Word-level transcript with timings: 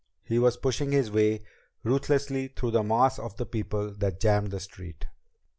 He 0.23 0.39
was 0.39 0.57
pushing 0.57 0.91
his 0.93 1.11
way 1.11 1.43
ruthlessly 1.83 2.47
through 2.47 2.71
the 2.71 2.81
mass 2.81 3.19
of 3.19 3.35
people 3.51 3.93
that 3.93 4.19
jammed 4.19 4.49
the 4.49 4.59
street. 4.59 5.05